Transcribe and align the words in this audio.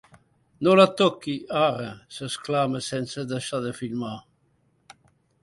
No 0.67 0.71
la 0.77 0.85
toqui, 1.01 1.35
ara! 1.59 1.91
—s'exclama, 2.15 2.83
sense 2.87 3.27
deixar 3.35 3.61
de 3.67 3.75
filmar. 3.83 4.17